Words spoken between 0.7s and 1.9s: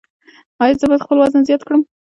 زه باید خپل وزن زیات کړم؟